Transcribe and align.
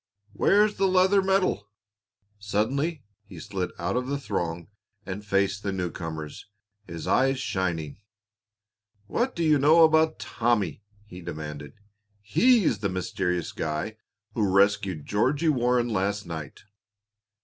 "Where's 0.33 0.77
the 0.77 0.87
leather 0.87 1.21
medal?" 1.21 1.69
Suddenly 2.39 3.03
he 3.23 3.39
slid 3.39 3.69
out 3.77 3.95
of 3.95 4.07
the 4.07 4.17
throng 4.19 4.67
and 5.05 5.23
faced 5.23 5.61
the 5.61 5.71
new 5.71 5.91
comers, 5.91 6.47
his 6.87 7.05
eyes 7.05 7.39
shining. 7.39 7.99
"What 9.05 9.35
do 9.35 9.43
you 9.43 9.59
know 9.59 9.83
about 9.83 10.17
Tommy?" 10.17 10.81
he 11.05 11.21
demanded. 11.21 11.73
"He's 12.19 12.79
the 12.79 12.89
mysterious 12.89 13.51
guy 13.51 13.97
who 14.33 14.51
rescued 14.51 15.05
Georgie 15.05 15.49
Warren 15.49 15.89
last 15.89 16.25
night. 16.25 16.61